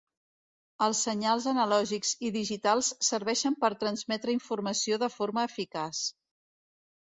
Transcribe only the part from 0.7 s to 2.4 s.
Els senyals analògics i